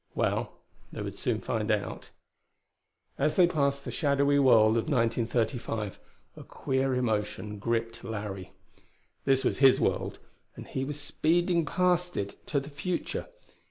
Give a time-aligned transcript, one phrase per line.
[0.15, 0.53] Well,
[0.91, 2.09] they would soon find out....
[3.19, 5.99] As they passed the shadowy world of 1935,
[6.37, 8.51] a queer emotion gripped Larry.
[9.25, 10.17] This was his world,
[10.55, 13.27] and he was speeding past it to the future.